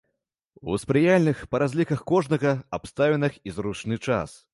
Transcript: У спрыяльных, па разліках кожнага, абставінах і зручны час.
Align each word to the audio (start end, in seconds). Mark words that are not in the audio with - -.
У 0.71 0.77
спрыяльных, 0.83 1.43
па 1.51 1.59
разліках 1.63 2.01
кожнага, 2.13 2.53
абставінах 2.79 3.37
і 3.51 3.55
зручны 3.59 4.01
час. 4.09 4.29